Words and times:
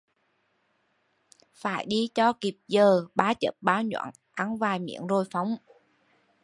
Phải 1.53 1.85
đi 1.87 2.09
cho 2.15 2.33
kịp 2.41 2.57
giờ, 2.67 3.05
ba 3.15 3.33
chớp 3.39 3.51
ba 3.61 3.81
nhoáng 3.81 4.11
ăn 4.31 4.57
vài 4.57 4.79
miếng 4.79 5.07
rồi 5.07 5.25
phóng 5.31 5.55